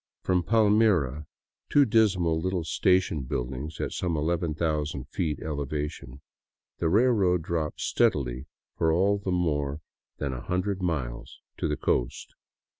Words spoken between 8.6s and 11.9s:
for all the more than a hundred miles to the